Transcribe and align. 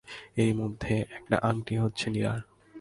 এর 0.37 0.51
মধ্যে 0.55 0.93
একটা 1.11 1.37
আঙটি 1.41 1.75
হচ্ছে 1.77 2.05
নীলার। 2.09 2.39